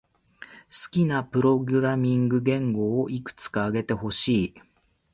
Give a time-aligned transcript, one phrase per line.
[0.67, 4.55] 好きなプログラミング言語をいくつか挙げてほしい。